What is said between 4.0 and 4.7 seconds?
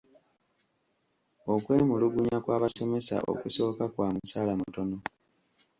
musaala